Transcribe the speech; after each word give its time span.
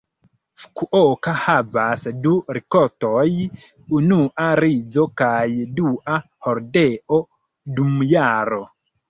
Fukuoka 0.61 1.33
havas 1.41 2.05
du 2.23 2.31
rikoltoj, 2.57 3.25
unua 3.99 4.49
rizo 4.61 5.05
kaj 5.23 5.45
dua 5.83 6.17
hordeo, 6.49 7.21
dum 7.79 7.95
jaro. 8.17 8.61